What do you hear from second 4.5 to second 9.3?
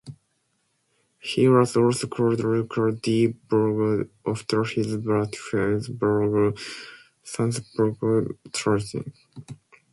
his birthplace, Borgo Sansepolcro, Tuscany.